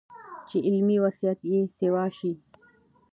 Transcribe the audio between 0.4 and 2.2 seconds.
چې علمي وسعت ئې سېوا